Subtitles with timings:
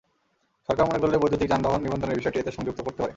[0.69, 3.09] সরকার মনে করলে বৈদ্যুতিক যানবাহন নিবন্ধনের বিষয়টি এতে সংযুক্ত করতে পারে।